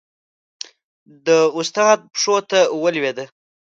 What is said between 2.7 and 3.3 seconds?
ولوېده.